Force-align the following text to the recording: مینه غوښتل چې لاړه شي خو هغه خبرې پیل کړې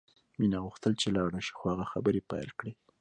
مینه 0.39 0.57
غوښتل 0.65 0.93
چې 1.01 1.07
لاړه 1.15 1.39
شي 1.45 1.53
خو 1.57 1.65
هغه 1.73 1.85
خبرې 1.93 2.21
پیل 2.29 2.49
کړې 2.59 2.73